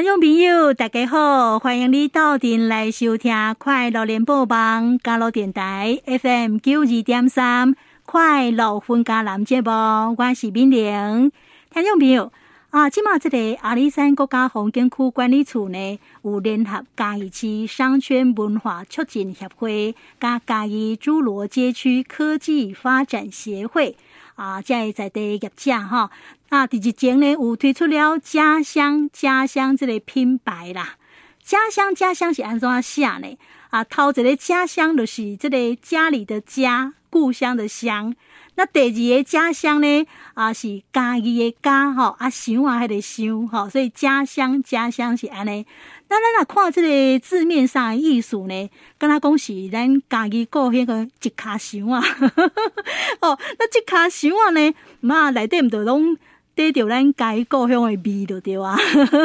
[0.00, 7.74] 听众朋友，大家好，欢迎你到店来收听快乐联播网加乐电台 FM 九二点三
[8.06, 9.70] 快乐分家男节目，
[10.16, 11.32] 我是敏玲。
[11.72, 12.30] 听众朋友
[12.70, 23.96] 啊，今嘛这个阿里山国家风景区管理处呢，有联合嘉义市商圈文化促进协会、加嘉义侏罗街区科技发展协会
[24.38, 26.10] 啊，在在地业者哈。
[26.48, 30.96] 啊，第一前呢有推出了家乡家乡这个品牌啦。
[31.42, 33.36] 家乡家乡是安怎写呢？
[33.70, 38.14] 啊，头一个家乡就是这个家里的家，故乡的乡。
[38.54, 40.06] 那第二个家乡呢？
[40.34, 45.66] 啊，是家己的家吼，啊，乡啊还得乡吼，所以家乡家乡是安尼。
[46.10, 52.02] 那咱来看这个字面上的意思呢，跟他讲是咱家己故乡的一卡乡啊。
[53.20, 56.16] 哦，那这卡乡啊呢，嘛内底唔着拢。
[56.54, 58.76] 得到咱家己故乡的味就对啊。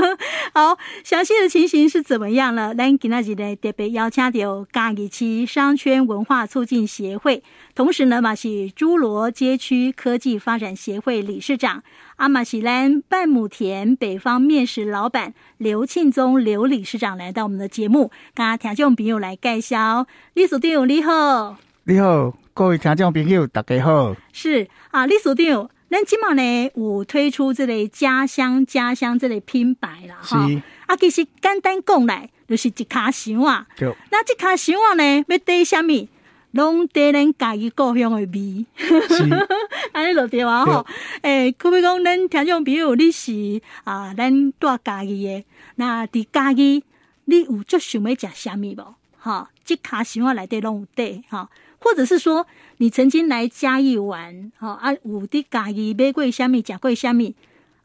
[0.54, 2.76] 好，详细的情形是怎么样呢？
[2.76, 7.42] 咱今仔日呢特别邀请到嘉义市商圈文化促进协会，
[7.74, 11.82] 同时呢嘛是诸罗街区科技发展协会理事长
[12.24, 20.08] 阿玛西兰半亩田北方面食老板刘庆宗刘理事长来到我们的节目，跟听众朋友来介绍。
[20.34, 24.16] 理事长你好，你好，各位听众朋友大家好。
[24.32, 25.70] 是啊，理事长。
[25.90, 30.48] 咱今晚呢，有推出这类家乡家乡这类品牌啦，哈。
[30.86, 33.68] 啊，其实简单讲来，就是一卡乡啊。
[34.12, 36.08] 那这卡乡啊呢，要带什么？
[36.54, 38.66] 拢带咱家己故乡的味。
[38.76, 39.30] 是。
[39.94, 40.86] 安尼就对啊，吼。
[41.22, 46.84] 诶，可比讲咱听众朋友，你是啊，咱住家己的，那伫家己，
[47.26, 48.96] 你有足想要食啥物无？
[49.18, 51.50] 哈，即卡乡啊内底拢有带，哈。
[51.80, 57.36] 或者是说，你曾经来嘉义玩，哈啊，有伫嘉义买过虾米，食过虾米，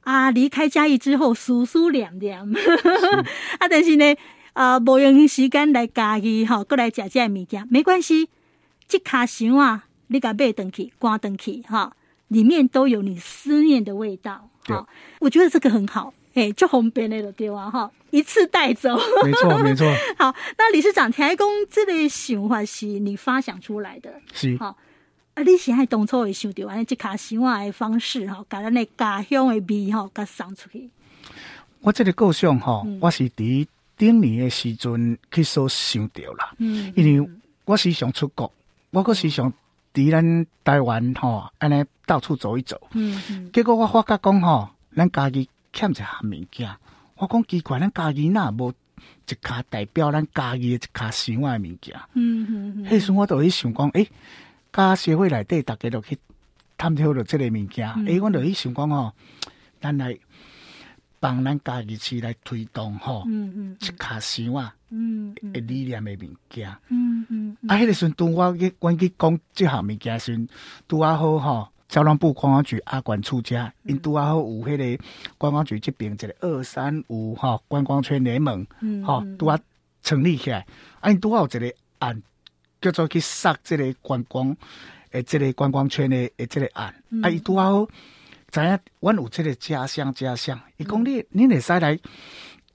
[0.03, 2.49] 啊，离开嘉义之后，酥酥凉凉，
[3.59, 4.15] 啊，但是呢，
[4.53, 8.29] 啊，无用时间来嘉义，吼，过来食这物件，没关系，
[8.89, 11.95] 这卡箱啊，你甲买登去，挂登去，哈，
[12.29, 14.89] 里面都有你思念的味道，哈，
[15.21, 16.15] 我觉得这个很好。
[16.35, 18.97] 哎，就方便的对啊，哈，一次带走。
[19.25, 19.85] 没错， 没错。
[20.17, 24.77] 好，那理事长台工这类想法是你发想出来的，是好。
[25.35, 30.89] 啊，你现在当初会想到安尼这卡想法的方式哈，把咱的家乡的味哈，给送出去。
[31.81, 36.55] 我这个构想哈，我是伫顶年的时阵去所想到啦。
[36.59, 37.31] 嗯，因为
[37.65, 38.53] 我是想出国，
[38.91, 39.53] 我个时常
[39.93, 42.81] 伫咱台湾吼，安尼到处走一走。
[42.93, 43.53] 嗯嗯。
[43.53, 45.49] 结果我发觉讲吼，咱家己。
[45.71, 46.69] 欠一项物件，
[47.19, 48.73] 我讲奇怪，咱家己那无
[49.29, 51.95] 一卡代表咱家己的一卡想法的物件。
[52.15, 52.87] 嗯嗯嗯。
[52.91, 54.11] 迄时我就去想讲，诶、欸，
[54.73, 56.19] 家协会内底大家都去
[56.79, 57.87] 探讨着即个物件。
[57.87, 59.13] 诶、嗯欸，我就去想讲吼，
[59.79, 60.19] 咱来
[61.21, 66.71] 帮咱家己市来推动吼，嗯嗯，一卡想啊，嗯，诶，理念的物件。
[66.89, 67.57] 嗯嗯。
[67.67, 70.49] 啊，迄个时阵，拄我去阮去讲即项物件时阵，
[70.87, 71.69] 拄啊好吼。
[71.89, 75.05] 交通部观光局阿管处家，因拄啊好有迄个
[75.39, 78.67] 观光局即边一个二三五吼观光圈联盟，
[79.07, 79.59] 吼拄啊
[80.03, 80.67] 成立起来，
[81.01, 82.23] 啊因拄啊有一个案
[82.83, 84.55] 叫做去杀即个观光
[85.13, 87.89] 诶，即个观光圈的诶即个案，嗯、啊伊拄啊好
[88.51, 91.99] 知影，阮有这个家乡家乡，伊讲你你会使来。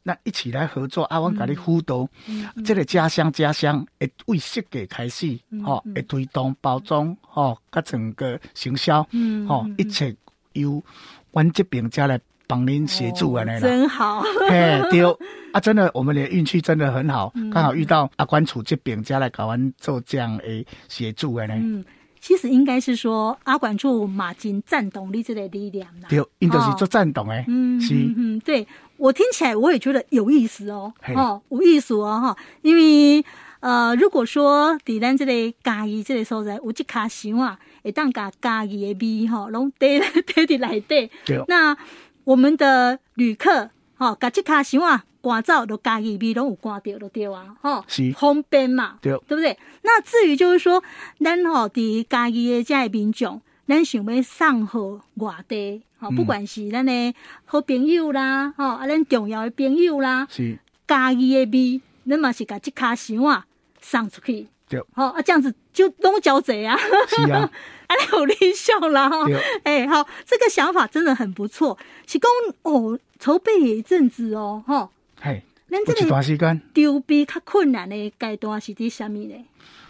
[0.05, 10.13] 那一起来合作，啊，我甲你辅导，嗯嗯、这个家乡家乡会为设计开始，吼、嗯，会、嗯、推动包装，吼，甲整个行销，吼、嗯嗯，一切
[10.51, 10.83] 由
[11.31, 13.59] 阮这边家来帮您协助安尼啦。
[13.61, 15.05] 真好， 嘿，对，
[15.53, 21.53] 啊，真的，我们的运气真的很好，刚、嗯、好遇到阿关处这边家来搞完做这样诶协助安尼。
[21.53, 21.85] 嗯，
[22.25, 26.07] 其实应该是说阿管处马金赞同你这个力量啦。
[26.07, 28.65] 对，因都是做赞同诶，嗯，是，嗯，对。
[28.95, 33.25] 我听起来我也觉得有意思哦，哦，有意思哦，哈，因为
[33.59, 41.75] 呃，如果说在咱这个嘉义这个所在有一卡乡啊，会当甲嘉义的味哈，拢带带 伫内底，对，那
[42.23, 48.11] 我们的旅客哈，甲这卡乡啊，赶走都嘉义味拢有赶到，就对啊，吼，是。
[48.11, 49.57] 方便嘛，对，对不对？
[49.83, 50.83] 那至于就是说，
[51.23, 56.11] 咱吼伫家己的这些民众，咱想要送互外地吼。
[56.11, 57.15] 不管是咱的
[57.45, 60.59] 好朋友啦，吼、嗯，啊，咱重要的朋友啦，是。
[60.85, 63.45] 家己的味，咱嘛是甲这卡箱啊
[63.79, 66.77] 送出去，对，好啊，这样子就拢交贼啊，
[67.07, 67.49] 是啊，
[67.87, 69.25] 啊，你有理想啦，哈，
[69.63, 72.29] 哎、欸，好，这个想法真的很不错，是讲
[72.63, 74.89] 哦，筹备一阵子哦，哈，
[75.25, 76.61] 嘿，咱这段时间。
[76.75, 79.45] 筹备较困难的阶段是伫啥物呢？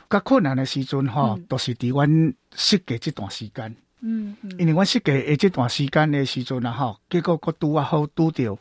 [0.08, 3.76] 较困难的时阵哈，都是伫阮设计这段时间。
[4.02, 8.56] 嗯，嗯，因为阮设计诶这段时间的时阵啊，吼，结果佫拄啊好拄着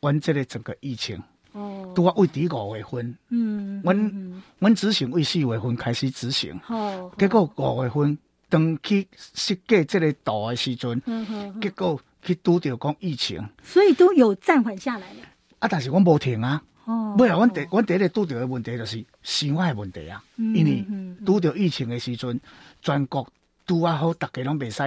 [0.00, 1.22] 阮这个整个疫情，
[1.52, 8.16] 哦，拄啊为第五月份，嗯，阮阮执行为四月份开始执行，哦，结果五月份
[8.48, 15.20] 当去设计这个图的时阵，嗯哼，结果去拄着讲疫情，所以都有暂缓下来了。
[15.64, 20.84] 啊，但是阮无停啊，哦，尾啊，阮第阮第一个拄着的问题就是生活的问题啊，因为
[21.24, 22.38] 拄着疫情的时阵，
[22.82, 23.26] 全国。
[23.66, 24.82] 拄啊好，大家拢袂使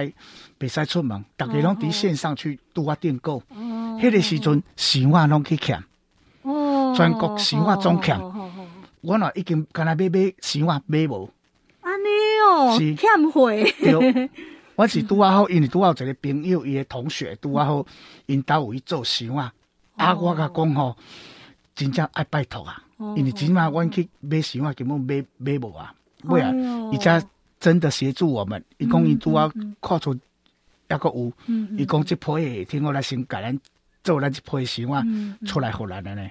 [0.56, 3.42] 袂使出门，大家拢伫线上去拄啊订购。
[3.48, 5.82] 哦，迄个时阵生活拢去欠。
[6.42, 8.16] 哦，全国生活总欠。
[9.00, 11.28] 我若已经干那买买生活买无。
[11.80, 12.06] 安尼
[12.46, 13.50] 哦，是欠货。
[13.50, 14.30] 对，
[14.76, 17.84] 我是拄啊好，因为拄啊有一个朋友，伊的同学拄啊好，
[18.26, 19.52] 因兜有去做想法。
[19.98, 20.96] 啊，我甲讲吼，
[21.74, 22.82] 真正爱拜托啊，
[23.16, 26.52] 因为真嘛，阮去买箱啊根本买买无啊，买啊，
[26.92, 27.22] 伊才。
[27.60, 29.52] 真的协助我们，伊讲伊拄啊
[29.82, 30.18] 看出抑
[30.86, 31.32] 个有，
[31.76, 33.58] 伊讲即批听我来先甲咱
[34.04, 35.04] 做咱即批箱啊
[35.44, 36.22] 出来互咱的呢。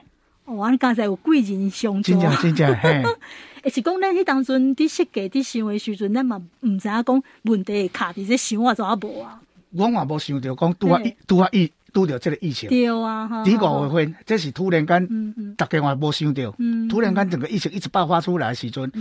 [0.45, 3.03] 哦，你刚才有贵人相助，真正真正嘿。
[3.65, 9.41] 也是讲咱迄当阵伫设计伫想的时阵，咱嘛毋知影讲问题卡伫这想法怎啊无啊？
[9.73, 12.69] 我嘛无想着讲拄啊拄啊疫拄着这个疫情。
[12.69, 13.43] 对啊，哈。
[13.43, 16.53] 第五月份，这是突然间，大家嘛无想着，
[16.87, 18.91] 突然间整个疫情一直爆发出来的时阵，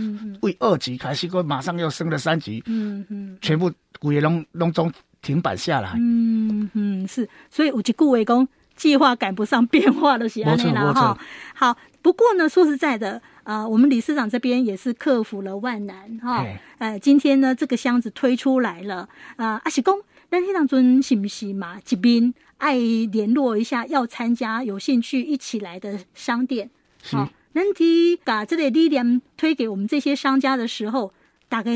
[0.41, 4.91] 为二级开始，过马上又升了三级，嗯嗯，全部规个拢拢总
[5.21, 5.93] 停摆下来。
[5.99, 8.47] 嗯嗯，是，所以有一句话讲。
[8.77, 11.17] 计划赶不上变化的是安内啦哈。
[11.55, 16.45] 好，不过呢，说实在的，啊、呃，我们理事长这边也是克服了万难哈。
[16.77, 20.67] 呃，今天呢，这个箱子推出来了，啊，阿喜公，那理事长
[21.01, 21.79] 是不是嘛？
[21.83, 22.77] 这边爱
[23.11, 26.69] 联络一下要参加、有兴趣一起来的商店。
[27.03, 31.13] 好，那你把这个力量推给我们这些商家的时候，
[31.47, 31.71] 大家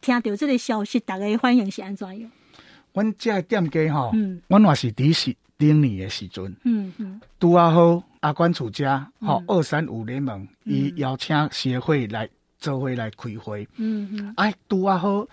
[0.00, 2.30] 听到这个消息，大家欢迎是安怎样？
[2.92, 5.34] 我这店家哈，嗯，我也是第一次。
[5.58, 12.28] 顶年的时阵，嗯嗯，拄啊好阿关楚家，吼二三五联盟，伊邀请协会来
[12.58, 15.24] 做会来开会，嗯嗯，哎拄啊好，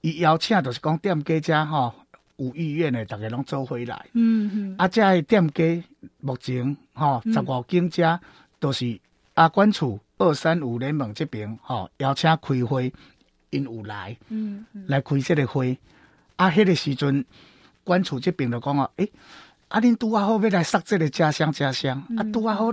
[0.00, 1.94] 伊邀请就是讲店家家吼
[2.36, 5.84] 有意愿的，大家拢做回来，嗯嗯，啊这个店家
[6.20, 8.20] 目前吼十五间家
[8.58, 8.98] 都是
[9.34, 12.92] 阿关处二三五联盟这边吼邀请开会，
[13.50, 15.78] 因有来，嗯嗯，来开这个会，
[16.36, 17.24] 啊迄个时阵
[17.84, 19.10] 关处这边就讲啊，诶。
[19.68, 19.80] 啊！
[19.80, 22.00] 恁拄啊好，要来杀这个家乡家乡。
[22.08, 22.72] 嗯、啊，拄啊好，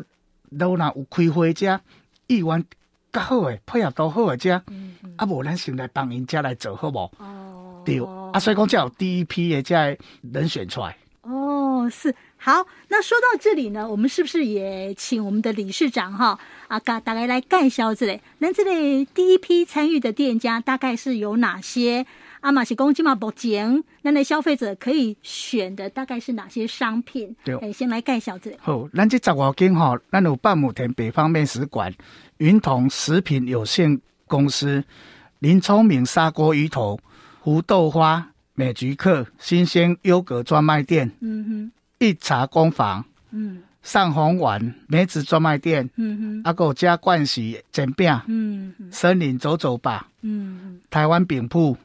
[0.60, 1.82] 都若有开会者，
[2.28, 2.64] 意愿
[3.12, 4.62] 较好诶，配合都好诶者。
[4.68, 7.12] 嗯嗯、啊，无咱先来帮因家来做好无？
[7.18, 7.43] 哦，
[7.86, 8.00] 对。
[8.32, 9.98] 啊，所以讲才有第一批的在
[10.32, 10.98] 人选出来。
[11.22, 12.66] 哦，是好。
[12.90, 16.38] 那说到这里呢，我们是不是也请我们的理事长哈
[16.68, 18.20] 啊，大大概来介绍这里？
[18.40, 22.06] 那这里第一批参与的店家大概是有哪些？
[22.42, 27.34] 阿玛是公鸡嘛，目前那那消费者可以选的大概是哪些商品？
[27.46, 28.52] 对，哎，先来介绍这。
[28.60, 31.94] 好，咱这十五间哈，咱有半亩田北方面食馆、
[32.40, 33.98] 云彤食品有限
[34.28, 34.84] 公司、
[35.40, 37.00] 林聪明砂锅鱼头、
[37.44, 51.76] 胡豆花、美菊客、新鲜优格专卖店，嗯哼，一茶工坊，嗯，上红丸梅子专卖店，嗯哼，阿狗家冠喜煎饼，嗯哼，森林走走吧，嗯哼，台湾饼铺。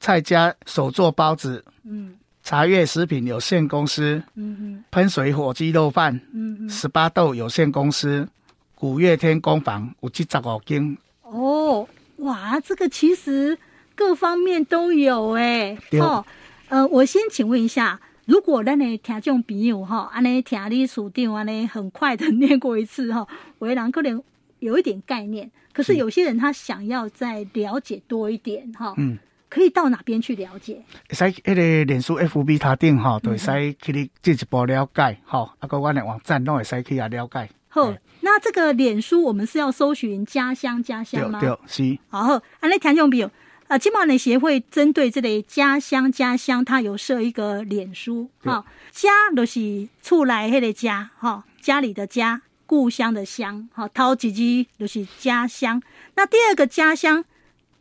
[0.00, 8.26] 蔡家手做包子，嗯，茶叶食品有限公司，嗯哼，喷水火鸡肉饭，嗯，十八豆有限公司，
[8.74, 10.96] 古月天工坊有七十五间。
[11.24, 11.86] 哦，
[12.20, 13.58] 哇，这个其实
[13.98, 15.76] 各方面都有哎。
[16.00, 16.24] 哦，
[16.68, 23.26] 呃，我先请问一下，如果咱的听众朋友哈，安尼听你书店安尼很快的念过一次哈，
[23.58, 24.22] 有的人可能
[24.60, 29.18] 有一点概念，可是有些人他想要再了解多一点哈，嗯。
[29.50, 30.84] 可以到哪边去了解？
[31.08, 33.46] 使迄个脸书 FB 他顶哈，都会使
[33.80, 35.50] 去你进一步了解哈。
[35.58, 37.48] 啊，个我的网站都会使去啊了解。
[37.68, 37.90] 好，
[38.20, 41.40] 那这个脸书我们是要搜寻家乡家乡吗？
[41.40, 41.98] 对，是。
[42.10, 43.30] 好，啊，那听众朋友，
[43.68, 48.28] 啊，金马人协会针对这类家乡家乡，它有设一个脸书。
[48.42, 55.82] 好，家就是厝来迄个家，哈，家里的家，故乡的乡，好，头一句就是家乡。
[56.16, 57.24] 那第二个家乡。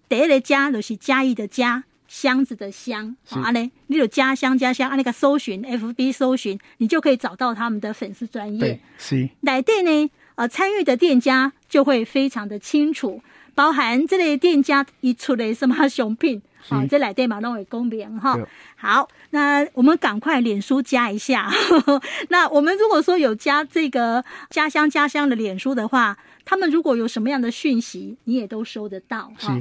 [0.09, 8.57] 第一个家就是嘉义的家，箱子的箱，好啊嘞，你有家乡家乡啊，那个搜寻 FB 搜寻，你就可以找到他们的粉丝专业。
[8.57, 9.29] 对，是。
[9.41, 13.21] 来店呢，呃，参与的店家就会非常的清楚，
[13.57, 18.37] 包含这类店家一出的什么商品，好是，这来店嘛都会公平哈。
[18.75, 21.49] 好，那我们赶快脸书加一下。
[22.29, 29.59] 那我们如果说有加这个家乡家乡的脸书的话，他们如果有什么样的讯息，你也都收得到哈。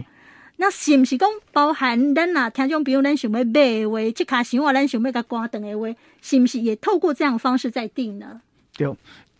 [0.58, 2.50] 那是不是讲包含咱啊？
[2.50, 5.88] 听众朋友，咱想要买的话，即卡想话，咱想要甲关灯的话，
[6.20, 8.42] 是不是也透过这样的方式在定呢？
[8.76, 8.86] 对，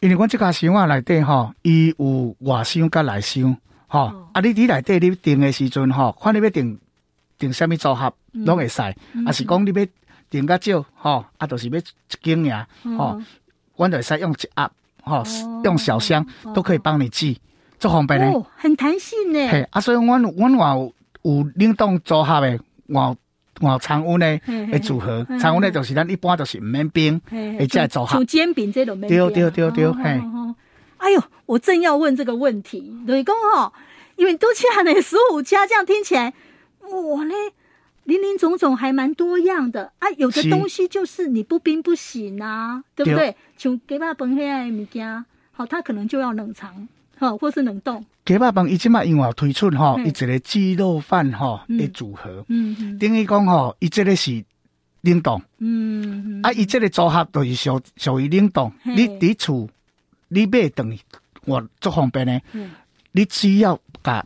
[0.00, 3.54] 因为阮即卡想话内底吼，伊有外箱甲内箱，
[3.87, 6.78] 吼、哦，啊，你伫内底你订的时阵吼，看你要订
[7.38, 9.87] 订什么组合，拢会使，啊、嗯，是讲你要
[10.28, 11.83] 订较少，吼，啊，就是要一
[12.23, 12.66] 斤尔，
[12.97, 13.21] 吼，
[13.76, 14.71] 阮就会使用一盒，
[15.02, 15.25] 吼，
[15.64, 17.38] 用小箱都可以帮你寄，
[17.78, 19.49] 足方便的，哦，很弹性呢。
[19.49, 23.16] 嘿，啊，所以阮阮有有冷冻组合的，我。
[23.62, 28.09] 我常温的诶组合，常温的就是咱一般都是唔免冰，诶，再组合。
[28.16, 29.00] 像煎饼这种。
[29.00, 30.21] 对对对对，嘿。
[30.98, 33.72] 哎呦，我正要问这个问题，雷公哈，
[34.16, 36.32] 因为都吃了那十五家，这样听起来，
[36.80, 37.34] 我嘞，
[38.04, 40.08] 林林总总还蛮多样的啊。
[40.16, 43.36] 有的东西就是你不冰不行啊，对不对？
[43.56, 46.88] 像鸡巴饭那样的物件，好，它可能就要冷藏，
[47.18, 48.04] 好，或是冷冻。
[48.24, 54.44] 鸡巴饭伊即马因为推出吼，伊一个鸡肉饭吼的组合，嗯等于讲吼，伊这个是
[55.02, 58.72] 冷冻，嗯，啊，伊这个组合就是属属于冷冻。
[58.82, 59.68] 你伫厝
[60.28, 60.99] 你买顿
[61.45, 62.40] 我足方便的，
[63.12, 64.25] 你只要甲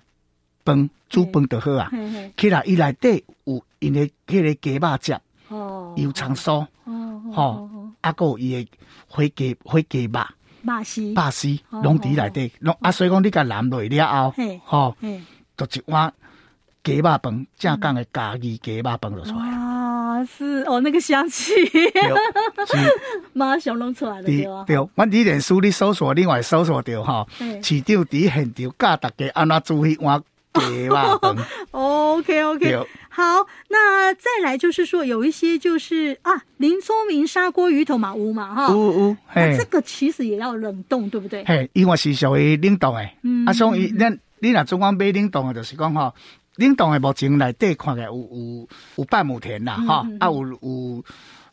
[0.64, 1.90] 饭煮饭就好啊。
[2.36, 7.68] 起来伊内底有因的迄个鸡肉汁，哦，油葱酥，哦，吼，
[8.00, 8.70] 啊，搁有伊的
[9.08, 10.20] 火鸡火鸡肉。
[10.64, 14.96] 巴西，巴西，拢伫内底，拢啊，所以讲你甲淋落了后，吼，
[15.56, 16.12] 就一碗
[16.90, 19.46] 鸡肉饭，正港的家己鸡肉饭就出来。
[19.48, 21.52] 啊，是哦，那个香气，
[23.32, 24.64] 马上弄出来了，对啊。
[24.66, 27.28] 对，阮伫脸书你搜索，另外搜索到吼，
[27.62, 30.22] 市场伫现场教大家安怎煮迄碗
[30.54, 31.36] 鸡肉饭。
[31.70, 32.86] OK OK。
[33.12, 41.44] 好，那再来就是说，有一些就是啊，林聪明砂锅鱼头嘛，乌嘛哈，乌乌，那这个其实也要冷冻，对不对？
[41.44, 46.14] 嘿，因为是属于冷冻的，嗯，啊，所以咱你若总讲买冷冻的，就是讲哈，
[46.56, 51.04] 冷冻的目前来底看起来有有有半亩田啦，哈，啊有有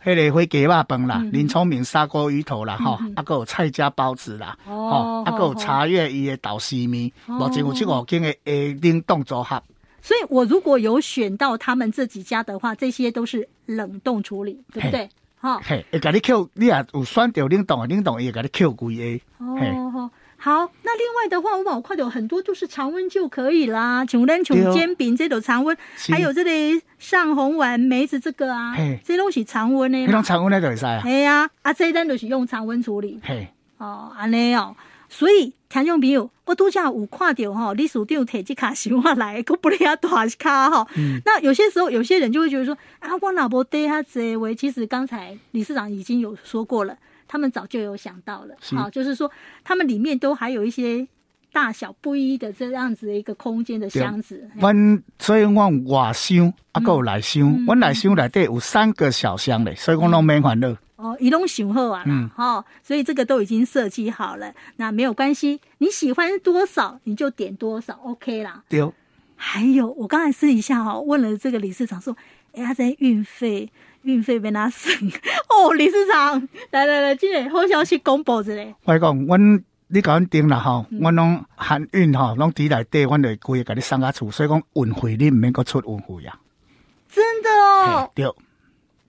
[0.03, 9.61] 迄个火鸡肉饭啦，林聪明砂锅鱼头啦，哈，啊，个有菜加包子啦，哦，啊，个有茶叶伊的豆丝米，目前有七五间的诶冷冻组合。
[10.01, 15.09] 所以，我如果有选到他们这几家的话，这些都是冷冻处理，对不对？
[15.39, 19.21] 好，嘿，会给你扣，你也有选到冷冻的，冷冻也给你扣贵的。
[19.39, 20.09] 哦，
[20.47, 25.75] 好，那另外的话，我往快点，很多就是常温就可以啦，像咱像煎饼这种常温，
[26.09, 28.73] 还有这里上红丸梅子这个啊，
[29.03, 31.01] 这东西常温的，常温的就会使啊。
[31.03, 33.19] 对啊，啊，这单都是用常温处理。
[33.21, 33.45] 嘿，
[33.77, 34.73] 哦，安尼哦。
[35.09, 40.87] 所以听众朋友，我都叫有看到哈，李署长提这卡想法来，可不哩啊大卡哈。
[41.25, 44.55] 那有些时候，有些人就会觉得说啊，我老婆带他这位？
[44.55, 48.55] 其实刚才理事长已经有说过了，他们早就有想到了。
[48.75, 49.29] 好就是说
[49.63, 51.07] 他们里面都还有一些
[51.51, 54.49] 大小不一的这样子的一个空间的箱子。
[54.55, 60.75] 阮对所以我外箱啊，够内箱，阮内箱内底有三个小箱嘞，所以讲拢免烦恼。
[60.95, 68.63] 哦，移动型号啊，嗯，好，所以这个都已经设计好了，那没有关系，你喜欢多少你就点多少，OK 啦。
[68.67, 68.87] 对。
[69.39, 72.17] 还有，我刚才私底下哈问了这个理事长说，
[72.53, 73.71] 哎，他在运费，
[74.07, 74.91] 运费被他省
[75.51, 78.73] 哦，理事长，来来来，今天好消息公布着嘞。
[78.85, 86.39] 我讲，阮你甲阮订了哈，阮拢含运哈，拢伫内底，阮就规个给你送家厝，所以讲运费你毋免阁出运费呀。
[87.09, 88.09] 真的哦。
[88.15, 88.25] 对。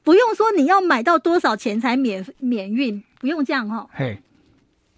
[0.03, 3.91] 不用说你要买到多少钱才免免运，不用这样哈、哦。
[3.93, 4.19] 嘿，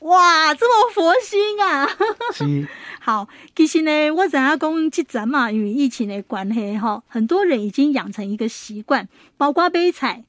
[0.00, 1.88] 哇，这么佛心啊！
[2.34, 2.68] 是。
[3.00, 10.24] 好，其实呢，我想要讲这阵嘛，因为疫情的关系哈，很多人已经养成一个习惯，包括杯菜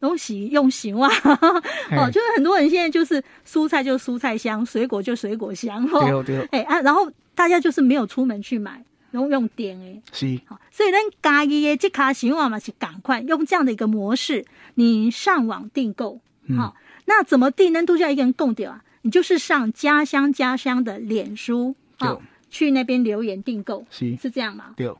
[0.00, 1.08] 东西用行啊。
[1.90, 5.86] 嘿哦，就是很多人现在就是蔬菜就蔬菜香，水果就水果香。
[5.88, 6.40] 对对。
[6.52, 8.82] 哎啊，然后大家就是没有出门去买。
[9.12, 16.20] 然后用点哎，是好，所以咱家己的这卡行网嘛是赶快用这样的一个模式，你上网订购，
[16.54, 17.82] 好，那怎么订呢？
[17.86, 22.18] 都叫一个人共点啊，你就是上家乡家乡的脸书，啊，
[22.50, 24.16] 去那边留言订购，是。
[24.16, 24.74] 是这样吗？
[24.76, 24.92] 对，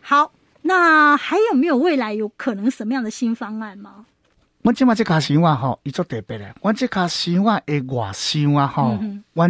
[0.00, 4.04] 好，那还有没有未来有可能什么样的新方案吗？
[4.62, 8.98] 我今嘛这卡行网哈，伊做特别的，我这卡行网的外箱啊哈，
[9.34, 9.48] 我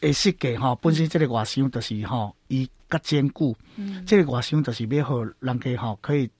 [0.00, 2.66] 的设计哈，本身这个外箱就是哈，伊。
[2.86, 6.30] 较坚固，嗯，这个外箱就是要好人家吼可以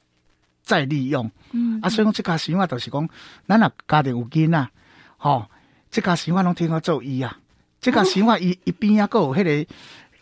[0.62, 3.08] 再利用，嗯，啊，所以讲这个箱啊，就是讲，
[3.48, 4.68] 咱若家庭有囡仔，
[5.16, 5.46] 吼，
[5.94, 7.38] 这个箱啊拢听我做伊啊，
[7.80, 9.72] 这个箱啊，伊 伊边啊，搁有迄个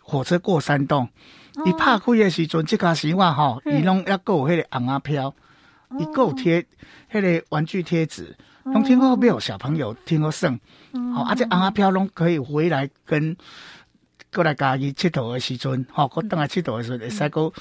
[0.03, 1.09] 火车过山洞，
[1.65, 5.33] 伊拍开的时阵，这个箱啊，吼，伊拢抑搁有迄个红啊飘，
[5.97, 6.63] 伊搁有贴
[7.11, 10.55] 迄个玩具贴纸，拢听我有小朋友听我耍，
[11.15, 13.35] 好，啊，这红啊飘拢可以回来跟。
[14.31, 17.51] 过来家己佚佗的时阵，吼，过等来佚佗的时阵，会使过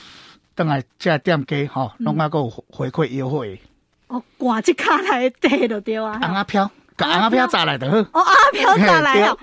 [0.55, 3.59] 等来这店家，吼，拢啊个回馈优惠。
[4.09, 6.19] 哦，挂一卡来得就对啊。
[6.21, 6.71] 红阿飘，
[7.03, 9.37] 把阿飘砸来的，哦，阿飘砸来了，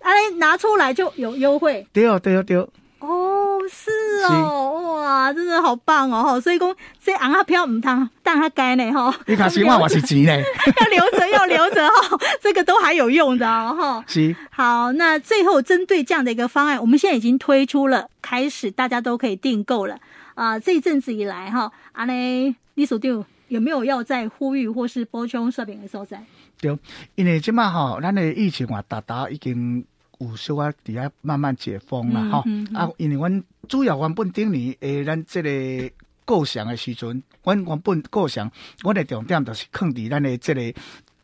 [0.00, 2.68] 哎，拿出来就有优惠，对哦，对哦，对哦。
[3.00, 3.92] 哦，是
[4.28, 6.40] 哦，哇，真的好棒哦！
[6.40, 9.14] 所以讲这红阿飘唔通当他该呢哈。
[9.26, 10.32] 你看希望我是钱呢，
[10.80, 14.02] 要留着要留着哈，这个都还有用的哈。
[14.08, 14.34] 是。
[14.50, 19.94] 好，那最后针对这样的一个方案，我们现在已经推出了，开始大家都可以订购了
[20.34, 20.60] 啊、呃。
[20.60, 26.20] 这一阵子以来哈，阿内李所长有没有要再呼吁或是播充说明的所在？
[26.60, 26.78] 对，
[27.14, 29.84] 因为这嘛吼，咱的疫情啊，达达已经。
[30.20, 32.76] 有小啊，底下慢慢解封了吼、嗯嗯嗯。
[32.76, 38.50] 啊，因为阮主要原本顶年诶，咱即个构想的时阵，阮原本构想，
[38.82, 40.74] 阮的重点就是放伫咱的即个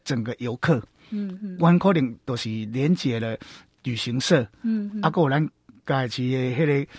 [0.05, 0.81] 整个游客。
[1.11, 1.57] 嗯嗯。
[1.59, 3.37] 阮可能都是连接了
[3.83, 4.47] 旅行社。
[4.63, 5.03] 嗯，嗯。
[5.03, 5.45] 啊，个咱
[5.85, 6.91] 家己的迄个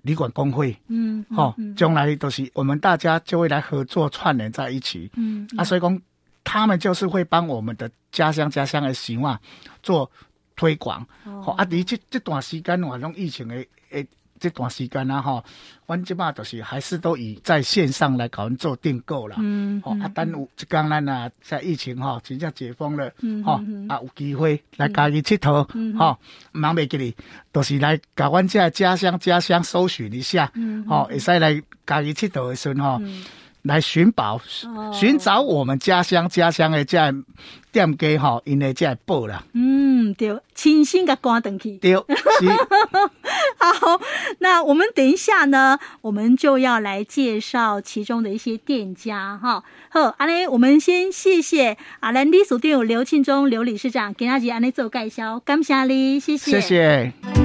[0.00, 0.74] 旅馆工会。
[0.88, 1.22] 嗯。
[1.36, 5.10] 吼、嗯，将、哦、来都是我们大家就会来合作串联在一起。
[5.16, 5.46] 嗯。
[5.52, 6.00] 嗯啊，所以讲，
[6.50, 9.38] 他们就是会帮我们的家乡家乡的习惯
[9.82, 10.10] 做。
[10.56, 11.64] 推广，吼、哦、啊！
[11.70, 13.54] 你这这段时间，我种疫情的
[13.92, 14.06] 诶，
[14.38, 15.42] 这段时间啊，吼，
[15.86, 19.36] 阮即马就是还是都以在线上来搞做订购啦。
[19.38, 23.06] 嗯，吼、嗯、啊，等有一天咱啊，在疫情吼真正解封了，
[23.42, 26.18] 吼、嗯嗯、啊，有机会来家己佚佗，吼、
[26.52, 27.16] 嗯，忙袂记哩，
[27.52, 32.98] 都是来甲阮这家乡家乡搜寻一下，吼、嗯，会、嗯、使来家己佚佗的时阵吼。
[33.00, 33.24] 嗯
[33.62, 34.40] 来寻宝，
[34.92, 36.98] 寻找我们家乡家乡的这
[37.70, 39.44] 店家哈，因为这宝啦。
[39.52, 41.76] 嗯，对，亲身个关灯去。
[41.78, 42.00] 对，是。
[43.58, 44.00] 好，
[44.38, 49.62] 那我们等一下呢，我们就要来介绍其中的一些店家哈。
[49.90, 56.52] 好，安尼，我们先谢谢阿兰理事长刘庆忠刘理事长给大家安尼做介绍，感谢你，谢谢。
[56.52, 57.39] 谢谢。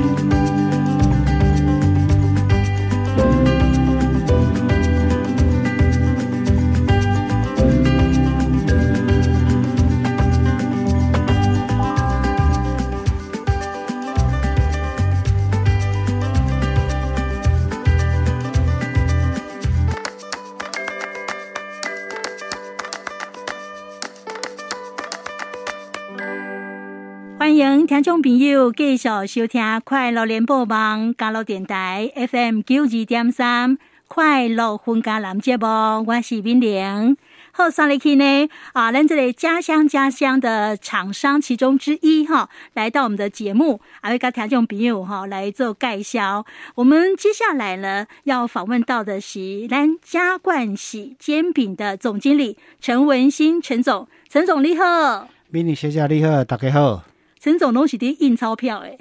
[28.06, 35.66] 众朋友继续收听快乐联播网加乐电台 FM 九二点三快乐分家男节目，
[36.06, 37.18] 我是冰玲。
[37.52, 46.46] 好，上来去呢啊，咱这里家乡家乡的厂商其中之一哈，来到我们的节目，还会跟听众朋友哈来做介绍。
[46.76, 57.02] 我们接下来呢要访问到的是咱嘉冠喜煎饼的总经理陈文新陈总，陈总你好，美女学姐你好，大家好。
[57.46, 58.98] 陈总拢是伫印钞票诶，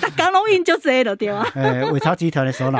[0.00, 1.46] 大家拢印就这了对啊？
[1.54, 2.78] 诶， 伟超集团的首脑。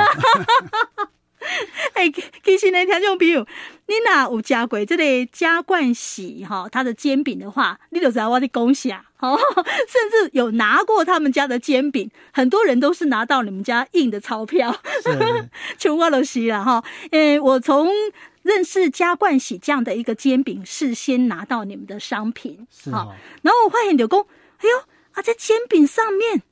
[1.92, 2.10] 诶，
[2.42, 3.46] 其实呢，听众朋友，
[3.88, 9.04] 你若有食过这个加冠喜哈，他的煎饼的话，你就知道我的恭喜啊！
[9.20, 9.38] 哦，
[9.86, 14.74] 甚至有拿过他们家的煎饼，很多人都是拿到你们家印的钞票，
[15.76, 16.82] 全我都是了哈。
[17.10, 17.90] 诶，我从。
[18.50, 23.14] 认识加冠喜这样的一个煎饼，事先拿到你们的商品，是哦。
[23.42, 24.26] 然后我发现柳工，
[24.58, 24.78] 哎呦，
[25.12, 26.42] 啊，在煎饼上面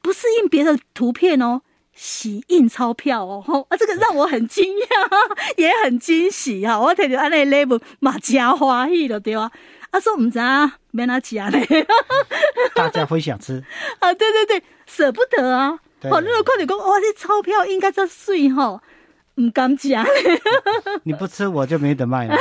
[0.00, 4.86] 不是印别的图片哦，喜印钞票哦，啊，这个让我很惊讶，
[5.58, 6.78] 也很惊喜哈。
[6.78, 9.50] 我睇到安那 label 嘛，加欢喜了对啊？
[9.90, 11.66] 啊，说我们家没拿起啊嘞，
[12.74, 13.64] 大家会想吃
[13.98, 15.78] 啊，对对对，舍不得啊。
[16.10, 18.80] 好，那个快点工，哇，这钞票应该在碎哈。
[19.36, 19.88] 唔敢食，
[21.04, 22.36] 你不吃我就没得卖了。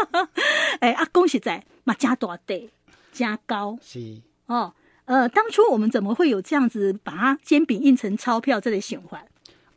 [0.80, 2.70] 哎，啊，恭喜仔，嘛加大地
[3.12, 4.74] 加高是哦。
[5.06, 9.24] 呃，当初我们怎么会有这样子把它煎饼印成钞票这类循环？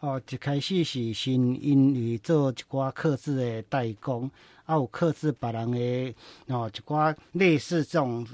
[0.01, 1.33] 哦，一开始是先
[1.63, 4.29] 因为做一寡刻制的代工，
[4.65, 6.13] 啊，有刻制别人的
[6.47, 8.27] 哦一寡类似这种。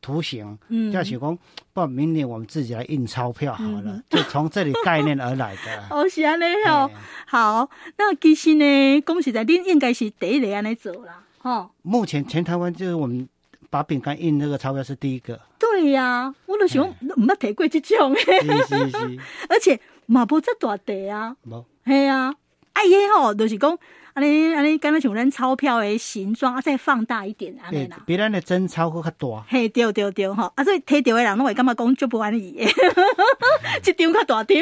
[0.00, 1.38] 图形，嗯，就想讲，
[1.72, 5.84] 不，明年我们自己来印钞票好了，嗯、就从这里概念而来的。
[5.90, 6.90] 哦，是安尼哦，
[7.26, 11.70] 好，那其实呢，恭喜在您应该是第一个安尼做啦，哦。
[11.82, 13.28] 目前全台湾就是我们
[13.70, 15.40] 把饼干印那个钞票是第一个。
[15.58, 18.24] 对呀、啊，我都想唔捌提过这种，是
[18.66, 22.34] 是是， 而且嘛不这大地啊，冇，系啊，
[22.72, 23.78] 哎呀吼，就是讲。
[24.18, 28.02] 安尼安尼，刚刚像咱钞票的形状啊，再放大一点安尼啦。
[28.04, 29.44] 比咱的真钞搁较大。
[29.48, 32.58] 嘿，对对对，吼，啊，所以摕到的人拢会感觉讲足不安逸，
[33.86, 34.56] 一张较大张。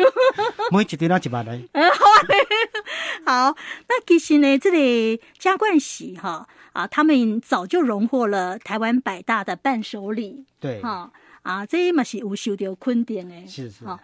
[0.70, 1.58] 每一张都一万来。
[3.24, 3.56] 好，
[3.88, 10.44] 那其实呢，这里加冠喜哈啊，他们早就荣获了台湾百大的伴手礼。
[10.60, 10.82] 对。
[10.82, 13.34] 哈啊，这嘛是有受到肯定的。
[13.46, 13.86] 是是。
[13.86, 13.98] 啊，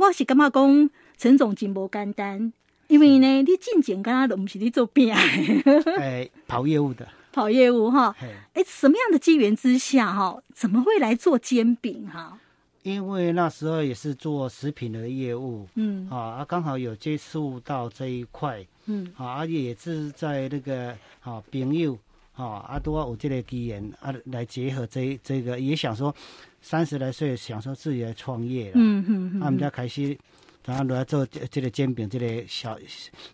[0.00, 2.52] 我是感觉讲陈总真无简单。
[2.90, 5.14] 因为呢，你进前刚刚都不是你做饼，
[5.96, 7.06] 哎，跑业务的。
[7.32, 8.14] 跑业务哈。
[8.52, 12.36] 哎，什么样的机缘之下哈，怎么会来做煎饼哈？
[12.82, 20.88] 因为那时候也是做食品的业务，嗯，啊，刚好有接触到这一块，嗯，啊，而且也是在那个
[21.20, 21.96] 啊朋友，
[22.34, 26.12] 啊，阿多有这个机缘啊，来结合这这个，也想说
[26.60, 30.18] 三十来岁想说自己来创业，嗯嗯嗯，他们家开始。
[30.66, 32.78] 然后来做这这个煎饼，这个小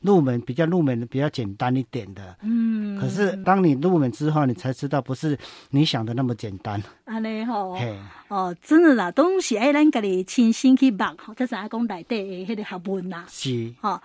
[0.00, 2.36] 入门比较入门比较简单一点的。
[2.42, 2.98] 嗯。
[3.00, 5.36] 可是当你入门之后，你才知道不是
[5.70, 6.80] 你想的那么简单。
[7.04, 7.74] 安尼吼。
[7.74, 7.98] 嘿。
[8.28, 13.24] 哦，真的啦，东西爱咱家己亲身去摸，才知影讲内底的迄个学问啦。
[13.28, 13.72] 是。
[13.80, 14.00] 哦，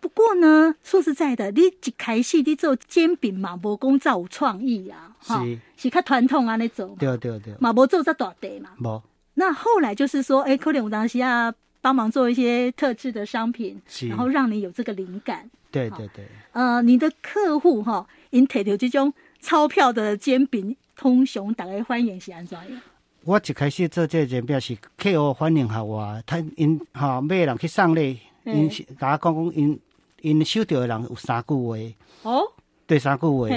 [0.00, 5.16] 不过呢，说实在的，你一开始你做煎饼嘛，无讲这有创意啊。
[5.20, 5.58] 是。
[5.76, 6.94] 是较传统安尼做。
[6.98, 7.54] 对对对。
[7.58, 8.70] 嘛无做这大地嘛。
[8.78, 9.02] 无。
[9.34, 11.52] 那后来就是说，哎，可能有当时啊。
[11.80, 15.48] 帮忙做一些特制的商品，然后让你有这个灵感。
[15.70, 16.26] 对对对。
[16.52, 22.80] 呃，你的客户哈，因摕到这种钞票的煎饼，通常大家欢迎是安怎样？
[23.24, 29.80] 我一开始做这个煎饼是客户欢迎下我，他因哈买人去送礼，因甲我讲讲因
[30.22, 32.30] 因收到的人有三句话。
[32.30, 32.52] 哦。
[32.86, 33.48] 对三句话。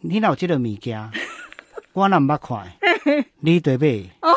[0.00, 1.10] 你若有这个物件，
[1.94, 2.72] 我若毋捌看，
[3.40, 4.10] 你得买。
[4.20, 4.36] 哦。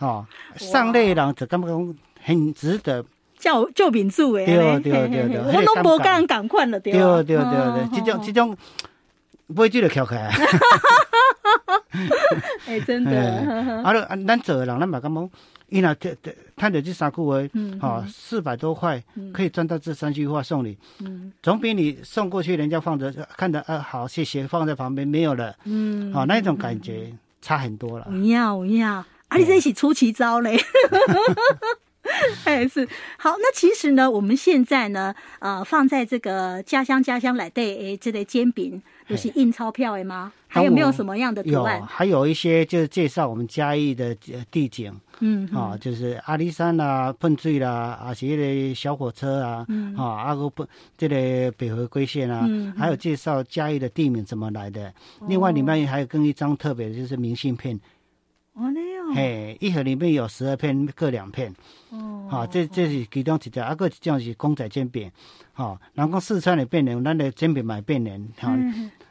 [0.00, 1.96] 哦，送礼的人就感觉讲。
[2.28, 3.02] 很值得，
[3.38, 8.54] 叫叫民主诶，对对对对，我拢无敢赶快了，对对对对对，这种这种
[9.46, 10.28] 买就得翘开。
[12.66, 13.18] 哎，真的。
[13.82, 13.94] 啊，
[14.26, 15.30] 咱做的人，咱嘛感觉，
[15.70, 16.10] 伊若他
[16.54, 17.38] 他的这三句话，
[17.80, 27.10] 哈，四百多块可以赚到这三句话送你，嗯，总比你送过去，人家放着看着，啊，好，谢谢，放在旁边没有了，嗯，好，那一种感觉
[27.40, 28.04] 差很多了。
[28.10, 28.96] 不要不要，
[29.28, 30.58] 啊，你这是出奇招嘞。
[32.44, 32.86] 哎，是
[33.18, 33.30] 好。
[33.38, 40.32] 那其实呢，我们现在呢，呃，放在这个家乡家乡来对，哎，这类煎饼都是印钞票的吗？
[40.50, 41.78] 还有没有什么样的图案？
[41.78, 44.14] 有，还有一些就是介绍我们嘉义的
[44.50, 54.92] 地景，嗯，啊，就是阿里山啦、喷水啦，啊，是那个小火车啊，嗯，啊，阿个不，这个北回归线啊，嗯，还有介绍嘉义的地名怎么来的。
[55.28, 57.78] 另外里面还有更一张特别的就是明信片。
[58.58, 59.14] 哦，那样。
[59.14, 61.54] 嘿，一盒里面有十二片，各两片。
[61.90, 62.26] 哦。
[62.28, 65.10] 好，这这是其中一条，啊，个一种是公仔煎饼。
[65.52, 68.28] 好，然后四川的变脸，咱的煎饼买变脸。
[68.40, 68.52] 好，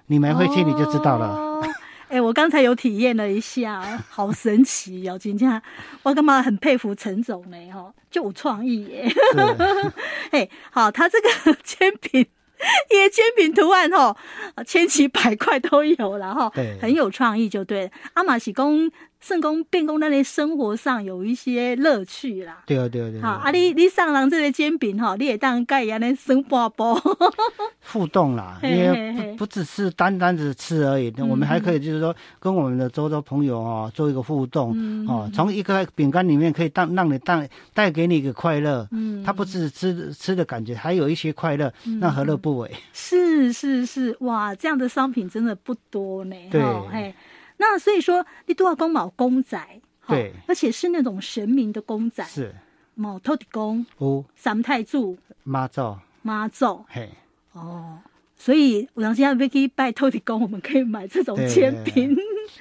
[0.08, 1.62] 你买回去你就知道了。
[2.10, 5.18] 哎，我刚才有体验了一下， 好神奇哦！
[5.18, 5.62] 今天
[6.04, 7.58] 我干嘛很佩服陈总呢？
[7.72, 9.10] 哈，就有创意耶。
[10.32, 11.30] 嘿，好，他这个
[11.64, 12.26] 煎饼，
[12.92, 14.16] 也煎饼图案哈，
[14.66, 17.92] 千奇百怪都有了哈，对，很有创意就对了。
[18.14, 18.92] 阿玛喜公。
[19.20, 23.22] 圣公变公那里生活上有一些乐趣啦，对啊对啊对啊。
[23.22, 23.52] 好，啊。
[23.52, 26.68] 你你上人这个煎饼哈，你也当盖一样的生活。
[26.78, 26.94] 包
[27.92, 34.76] 互动啦，因为不不只是单单只吃而已，我们还可以就是说跟我们的周周朋友哦做一个互动
[35.08, 42.70] 哦，从一个饼干里面可以当让你带带给你一个快乐，嗯，它不只是吃吃的感觉，还有一些快乐，那何乐不为？
[42.92, 47.14] 是是是，哇，这样的商品真的不多呢，对，嘿。
[47.58, 49.60] 那所以说，你都要讲毛公仔，
[50.08, 52.54] 对，而且是那种神明的公仔，是
[52.96, 57.10] 毛土地公、哦，三太祖、妈祖、妈祖，嘿，
[57.54, 58.00] 哦，
[58.36, 62.15] 所以我现在可以拜土地公，我们可以买这种煎饼，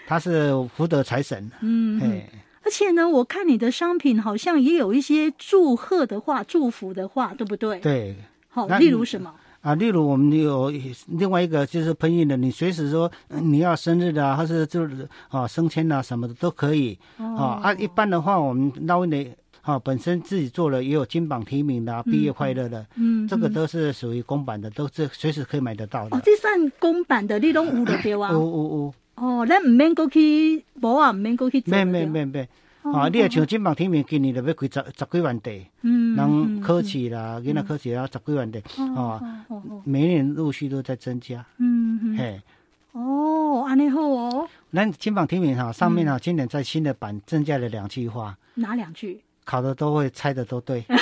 [0.07, 2.29] 他是福德财神，嗯，嘿，
[2.63, 7.79] 而且呢，我看你的商品好像也有一些祝贺的话、祝福的话，对不对？
[7.81, 8.17] 对，
[8.49, 9.35] 好，例如什么？
[9.67, 10.73] 啊，例如我们有
[11.09, 16.97] 另外一个就是喷印的，你随时说你要生日的啊，或是就是啊升迁啊什么的都可以。
[17.17, 19.29] 哦、啊，一般的话我们那位的
[19.63, 26.17] 啊本身自己做了也有金榜题名的、啊，毕、嗯、业快乐的，嗯，这个都是属于公版的，都是随时可以买得到的。
[26.17, 28.31] 哦，这算公版的，你拢有的对啊。
[28.31, 28.95] 有有有。
[29.17, 31.61] 哦，那唔免过去，无啊，唔免过去。
[31.67, 32.49] 免免免免。
[32.95, 39.21] 啊，你也像金榜题名，今年就要开十十几万地，嗯，人考试啦，囡仔考试啊，十几万地，哦，
[39.85, 42.41] 每年陆续都在增加，嗯，嘿，
[42.93, 44.49] 哦，安尼好哦。
[44.73, 49.23] 咱金榜题名哈，上面哈，今年在新的版增加了两句话，哪两句？
[49.45, 50.85] 考的都会，猜的都对。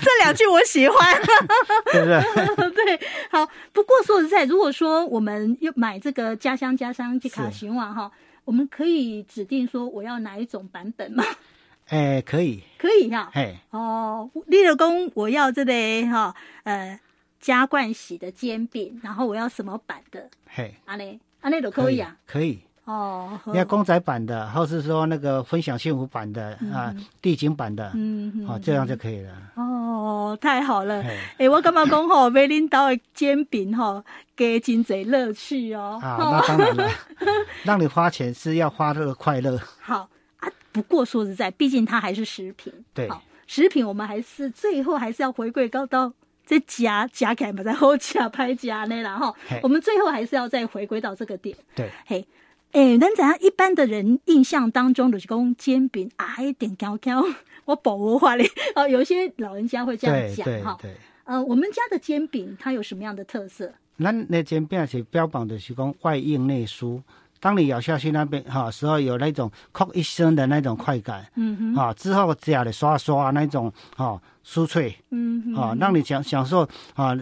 [0.00, 1.20] 这两句我喜欢，
[1.92, 2.70] 对不对？
[2.96, 3.46] 对，好。
[3.72, 8.10] 不过说实在，如果说我们要买这个家乡家乡这卡行网哈。
[8.48, 11.22] 我们可以指定说我要哪一种版本吗？
[11.88, 13.30] 哎，可以，可以哈。
[13.34, 15.72] 哎，哦，立了功，我要这个
[16.10, 16.34] 哈，
[16.64, 16.98] 呃，
[17.38, 20.30] 加冠喜的煎饼，然后我要什么版的？
[20.46, 22.60] 嘿，阿内阿内都可以啊，可以。
[22.88, 29.30] 哦，你要公仔版的，或是说那个分享幸福版的啊，地景版的，嗯，好，这样就可以了。
[29.56, 31.02] 哦，哦，太好了！
[31.02, 34.02] 哎、欸，我感觉讲吼，买恁兜的煎饼吼，
[34.34, 35.98] 给真侪乐趣哦。
[36.02, 36.90] 啊，那当然了，
[37.62, 39.60] 让你花钱是要花这个快乐。
[39.80, 40.08] 好
[40.40, 42.72] 啊，不过说实在，毕竟它还是食品。
[42.94, 43.06] 对，
[43.46, 46.10] 食品我们还是最后还是要回归到到
[46.46, 51.54] 这夹夹起来嘛，在后夹拍夹呢，然后我们最后还是要再回归到这个点。
[51.74, 52.26] 对，嘿。
[52.72, 53.34] 哎，咱怎样？
[53.40, 57.24] 一般的人印象当中就是讲煎饼啊，一点胶胶，
[57.64, 58.48] 我保护话咧。
[58.76, 60.78] 哦，有些老人家会这样讲哈。
[61.24, 63.72] 呃，我们家的煎饼它有什么样的特色？
[63.98, 67.02] 咱那煎饼是标榜的是讲外硬内酥，
[67.40, 77.16] 当你咬下去那边哈时候有那种“咔”一声的那种快感，嗯哼，哈之后夹的刷刷那种哈酥脆，嗯哼，哈让你享享受啊。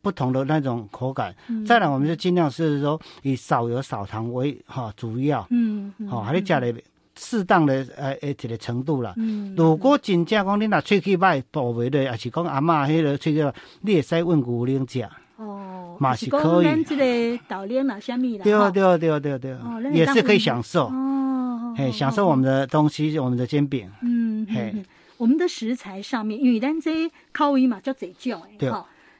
[0.00, 6.72] 不同的那种口感，嗯、再来我们就尽量是说以少油少糖为哈主要，嗯，好、嗯，还得加的
[7.16, 9.12] 适当的呃呃这个程度啦。
[9.16, 15.02] 嗯，如果真正讲你那喙齿歹部位的，还是讲阿嬷迄个喙齿，你也使问牛奶吃。
[15.36, 16.64] 哦，嘛是可以。
[16.64, 18.44] 咱这个豆奶啦，虾米啦？
[18.44, 20.86] 对对对对对，哦、也是可以享受。
[20.86, 23.90] 哦，嘿，享受我们的东西，我们的煎饼。
[24.02, 24.74] 嗯，嘿，
[25.16, 28.72] 我们的食材上面，因为咱这口味嘛，叫这种诶，对。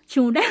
[0.08, 0.42] 数量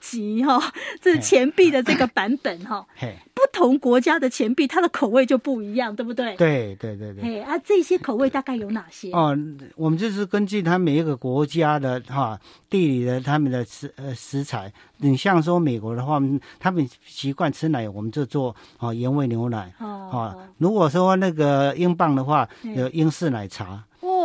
[0.00, 0.60] 级哈，
[1.00, 2.84] 这是钱币的这个版本哈。
[3.32, 6.34] 不同国家的钱币，它的口味就不一样，对不对？
[6.36, 7.22] 对对对对。
[7.22, 9.12] 嘿啊，这些口味大概有哪些？
[9.12, 9.36] 哦，
[9.76, 12.38] 我们就是根据它每一个国家的哈
[12.68, 14.72] 地理的他们的食呃食材。
[14.98, 16.18] 你像说美国的话，
[16.58, 19.72] 他们习惯吃奶，我们就做啊原味牛奶。
[19.78, 20.10] 哦。
[20.10, 23.84] 啊，如果说那个英镑的话，有英式奶茶。
[24.00, 24.15] 哦，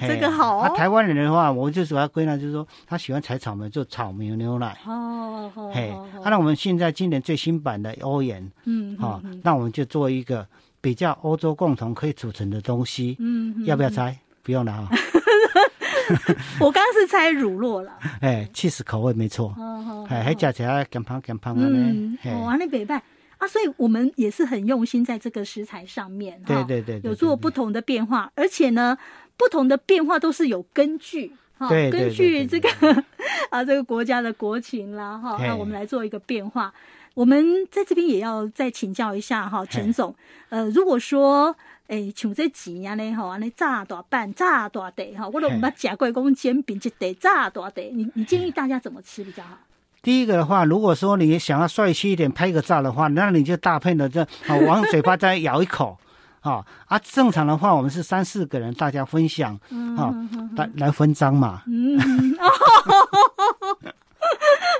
[0.00, 0.56] 这个好。
[0.58, 4.76] 啊，台湾人的话，我们就主要归纳就是说，他喜欢采草莓，就草莓牛奶。
[4.86, 5.70] 哦，好。
[5.70, 5.92] 嘿，
[6.24, 10.46] 那我们现在今年最新版的欧元，嗯，好，那我们就做一个
[10.80, 13.16] 比较欧洲共同可以组成的东西。
[13.18, 14.16] 嗯，要不要猜？
[14.42, 14.88] 不用了哈。
[16.60, 17.92] 我刚刚是猜乳酪了。
[18.22, 19.54] 哎，cheese 口味没错。
[19.58, 22.18] 哦，哎，还加起来更胖更胖的呢。
[22.24, 23.02] 哦，完了北拜
[23.36, 26.40] 啊，所以我们也是很用心在这个食材上面。
[26.46, 28.96] 对对对，有做不同的变化，而且呢。
[29.38, 32.68] 不同的变化都是有根据，哈，根据这个
[33.48, 36.74] 啊这个国家的国情啦，哈，那我们来做一个变化。
[37.14, 40.14] 我们在这边也要再请教一下哈，陈总，
[40.50, 41.56] 呃，如果说
[41.88, 49.58] 诶，像这几年呢，哈，那炸大半炸大地哈，或者我们把假贵公煎饼就得炸大地，你你建议大家怎么吃比较好？
[50.00, 55.98] 第一个的话，如果说你想要帅气一点，拍个照的话，那你就搭配的这啊往嘴巴再咬一口。
[56.40, 56.98] 啊啊！
[57.00, 59.54] 正常的话，我们是三四个人，大家分享，
[59.96, 61.62] 啊、嗯，来、嗯、来分赃嘛。
[61.66, 61.98] 嗯，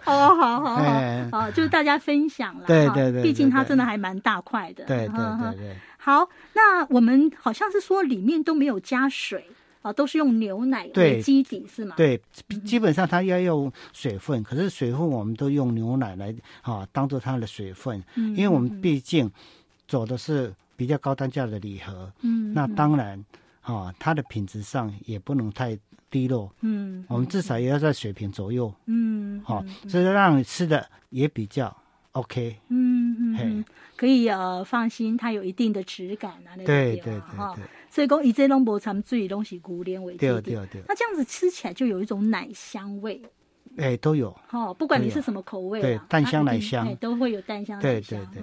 [0.04, 0.82] 好好 好，好，
[1.32, 2.64] 好，就是大家分享了。
[2.66, 4.84] 对对对，毕竟它真的还蛮大块的。
[4.84, 5.76] 对对对对。
[5.96, 9.44] 好，那我们好像是说里面都没有加水
[9.82, 11.94] 啊，都是用牛奶为基底是吗？
[11.96, 12.20] 对，
[12.64, 19.30] 基本上它要用水分，可是水分我们都用牛奶来啊，当做它的水分，因为我们毕竟
[19.88, 20.54] 走的是。
[20.78, 23.22] 比较高单价的礼盒，嗯，那当然，
[23.60, 25.76] 哈、哦，它的品质上也不能太
[26.08, 31.76] 低落，嗯，我们至少也要在水平左右，嗯，好、哦，所以让你吃的也比较
[32.12, 33.64] OK，嗯嗯，
[33.96, 43.20] 可以呃放心，它有一定的质感啊，那个、对对对对，所以讲以这种不掺水东西古典为基对对对，那这样子吃起来就有一种奶香味。
[43.78, 44.36] 哎，都有。
[44.48, 48.18] 好，不管你是什么口味，对，淡香奶香，都会有淡香奶香。
[48.18, 48.42] 对对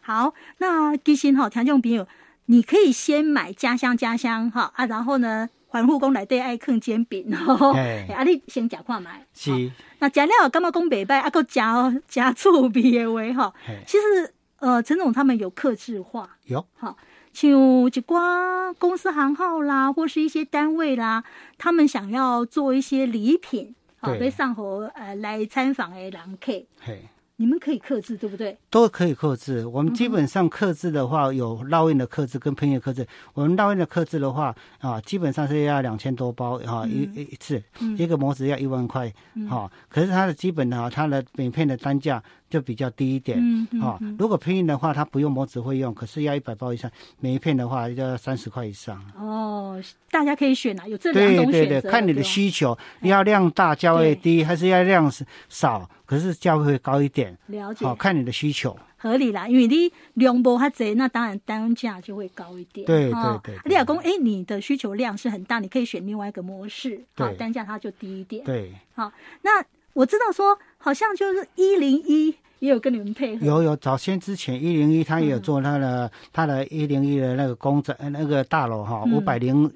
[0.00, 2.06] 好，那其实哈，听众朋友，
[2.46, 7.76] 你可以先买家乡家乡哈啊，然后呢，环护工来对爱啃煎饼哈，
[8.14, 9.26] 啊，你先假看买。
[9.34, 9.70] 是。
[9.98, 11.28] 那假料干嘛讲北拜啊？
[11.28, 13.52] 够加加醋比的味哈。
[13.86, 16.30] 其实呃，陈总他们有客制化。
[16.44, 16.66] 有。
[16.78, 16.96] 好，
[17.32, 21.24] 像一寡公司行号啦，或是一些单位啦，
[21.58, 23.74] 他们想要做一些礼品。
[24.12, 27.02] 好，被上火呃来参访的人客，嘿，
[27.36, 28.56] 你们可以克制对不对？
[28.70, 29.66] 都可以克制。
[29.66, 33.06] 我们基本上克制的话，有烙印的克制跟喷液克制。
[33.34, 37.62] 我们烙印的克制的话啊，基本上是要两千多包哈，一一一次，
[37.98, 39.12] 一个模子要一万块
[39.48, 39.70] 哈。
[39.88, 42.22] 可是它的基本的它的每片的单价。
[42.48, 44.16] 就比较低一点，嗯，好、嗯哦。
[44.18, 49.04] 如果拼印的话，它不用模子会用，可是要一百包以上，每一片的话要三十块以上。
[49.16, 51.52] 哦，大家可以选啊，有这两种选择。
[51.52, 55.10] 对对对，看你的需求，你要量大价位低，还是要量
[55.48, 57.36] 少，可是价位会高一点。
[57.46, 57.84] 了解。
[57.84, 58.78] 好、哦，看你的需求。
[58.96, 62.86] 合理啦，因为你量不哈侪，那当然单价就会高一点。
[62.86, 63.60] 对对对，对，对。
[63.64, 68.44] 你老公，哎，你的需求量是很大，你可以选另外一个模式，好，单价它就低一点。
[68.44, 68.72] 对。
[68.94, 69.64] 好，那。
[69.96, 73.44] 我知道说，好像就是一零一也有跟你们配合。
[73.44, 79.70] 有有，早先之前一零一他也有做他的、嗯、他的一零一的那个公仔那个大楼哈，五百零五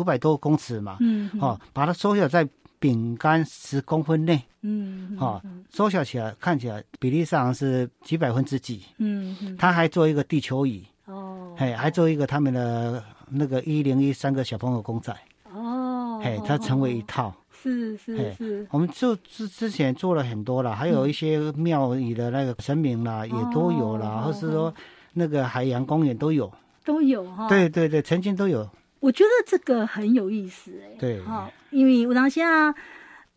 [0.00, 15.12] 五百多公尺嘛，嗯，哦，把它缩小在饼干十公分内，嗯，哈、哦，缩小起来看起来比例上是几百分之几，嗯嗯，他还做一个地球仪，哦，嘿，还做一个他们的那个一零一三个小朋友公仔，
[15.52, 24.72] 哦，嘿，它成为一套，是是是，我们就之之前做了很多了，还有一些庙宇的那个神明啦，嗯、也都有啦，或是说
[25.14, 26.52] 那个海洋公园都有，
[26.84, 28.68] 都有哈，对对对，曾经都有。
[29.00, 32.74] 我觉得这个很有意思哎、欸，对，哈，因为我当下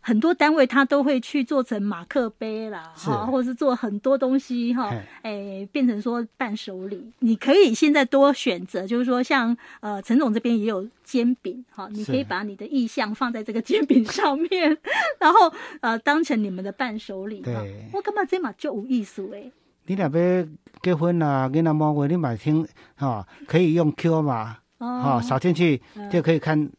[0.09, 4.91] 很多单位他都会去做成马克杯啦，哈，或者是做很多东西哈，
[5.21, 7.11] 哎，变成说伴手礼。
[7.19, 14.75] 你可以现在多选择，就是说像呃陈总这边也有煎饼，哈，你可以把你的意向放在这个煎饼上面，
[15.21, 17.41] 然后呃当成你们的伴手礼。
[17.41, 19.51] 对，我感觉这嘛就有意思哎？
[19.85, 24.57] 你那边结婚啊，跟他们问你买听哈，可以用 Q 码。
[24.79, 26.71] 哦，扫进去就可以看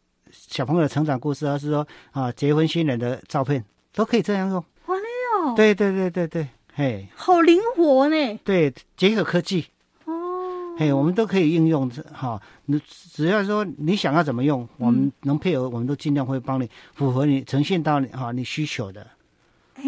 [0.51, 4.63] 小朋友的成长故事，还是说啊结婚新人的照片，都可以这样用。
[4.87, 5.03] 哇嘞
[5.45, 5.53] 哦！
[5.55, 8.39] 对对对对对，嘿，好灵活呢。
[8.43, 9.67] 对，结合科技。
[10.03, 10.75] 哦。
[10.77, 19.07] 嘿，我们都可以应用哈，你只要说你想要怎么用，我们能配合，我们都尽量会帮你符合你呈现到你哈你需求的。
[19.75, 19.83] 哎，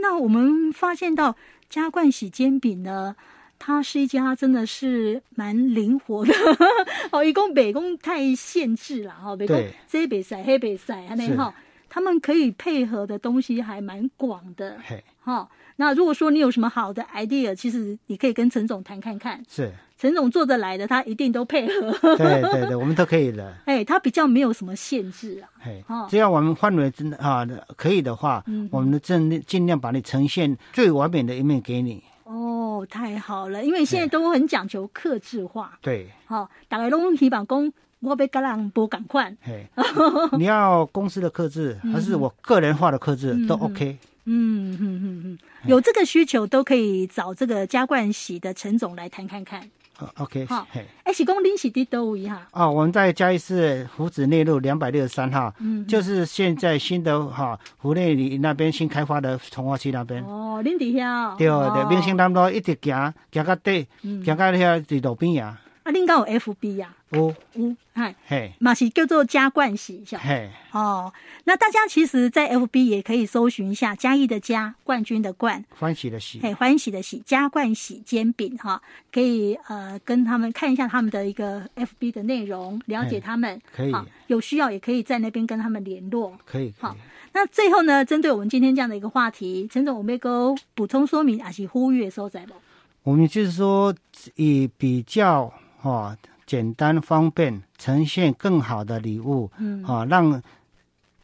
[0.00, 1.34] 那我们发现到
[1.68, 3.16] 加冠喜煎饼呢？
[3.58, 6.32] 它是一家真的是蛮灵活的，
[7.12, 11.54] 哦，一共北宫太限制了哈，北宫这北赛黑北赛还那哈，
[11.88, 14.76] 他们可以配合的东西还蛮广的，
[15.22, 15.48] 哈。
[15.76, 19.72] 那如果说你有什么好的 idea，其实你可以跟陈总谈看看，是。
[19.96, 32.02] 陈总做得来的，他一定都配合，对对对，我们都可以的， 哎，他比较没有什么限制啊，嘿，只要我们范围真的啊可以的话，嗯，我们的尽尽量把你呈现最完美的一面给你。
[32.24, 35.78] 哦，太好了，因为现在都很讲求克制化。
[35.80, 39.34] 对，好、哦，大家都希望讲我被跟人不赶快。
[39.42, 39.66] 嘿，
[40.38, 43.98] 你要公司的克制，还是我个人化的克制、嗯、都 OK。
[44.26, 49.70] 嗯嗯嗯嗯，有这个需求都可以找这个加冠喜的陈总来谈看看。
[50.16, 50.66] OK，好，
[51.04, 52.46] 哎，是讲您是伫多位哈。
[52.52, 60.22] 哦，我们在嘉义市湖子内路两百六十三号，嗯，就是现在新的哈湖内里那边新开发的从化区那边。
[60.24, 61.36] 哦，恁伫遐。
[61.36, 65.58] 对对，明星南路一直行，行到底，行到遐伫路边呀。
[65.84, 66.94] 啊，恁敢有 FB 呀？
[67.10, 67.34] 有。
[67.52, 71.12] 有，嗨，嘿，嘛是叫做嘉冠喜，嘿，哦，
[71.44, 78.80] 那大家其实，在 FB 也可以搜寻一下嘉义的嘉，冠军的冠，欢喜的喜，嘿，欢喜的喜，加冠喜煎饼哈，
[79.12, 83.92] 可以呃跟他们看一下他们的一个 FB 的内容，了解他们，可以，
[84.28, 86.96] 有需要也可以在那边跟他们联络，可以，好，
[87.32, 92.54] 那最后呢，针对我们今天这样的一个话题，陈总，我们够补充说明，还是呼吁收在不？
[93.02, 93.94] 我们就是说
[94.36, 95.52] 以比较。
[95.84, 100.42] 哦，简单方便，呈现更好的礼物，嗯，哦，让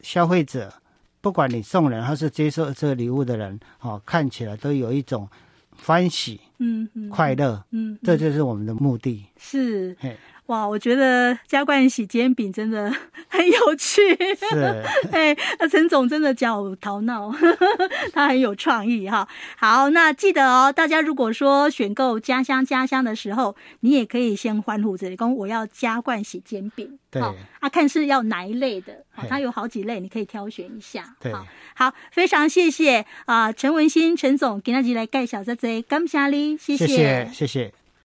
[0.03, 0.73] 消费者，
[1.21, 5.29] 不管你送人还是接受这个礼物的人，哦，看起来都有一种
[5.83, 9.27] 欢喜，嗯，嗯快乐，嗯，嗯，这就是我们的目的。
[9.37, 10.17] 是，嘿。
[10.51, 12.93] 哇，我觉得加冠喜煎饼真的
[13.31, 14.03] 很有趣。
[14.35, 14.83] 是，
[15.13, 17.33] 哎，那陈总真的叫头脑，
[18.13, 19.27] 他很有创意哈。
[19.57, 26.99] 好，那记得哦，大家如果说选购家乡家乡的时候，你也可以先欢呼这里，公我要加冠喜煎饼。
[27.13, 27.23] 对，
[27.61, 31.15] 啊，看是要哪一类的，它有好几类，你可以挑选一下。
[31.21, 31.33] 对，
[31.77, 37.73] 好，非常谢谢啊，陈文新陈总给大家来介绍这这，感谢你，谢谢，谢谢。